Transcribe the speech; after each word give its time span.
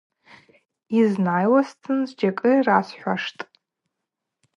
Йызнайуазтын 0.95 1.97
зджьакӏы 2.09 2.51
йрасхӏвуаштӏ. 2.57 3.39